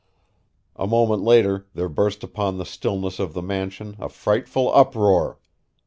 A 0.77 0.87
moment 0.87 1.21
later 1.21 1.67
there 1.75 1.87
burst 1.87 2.23
upon 2.23 2.57
the 2.57 2.65
stillness 2.65 3.19
of 3.19 3.35
the 3.35 3.43
mansion 3.43 3.97
a 3.99 4.09
frightful 4.09 4.73
uproar. 4.75 5.37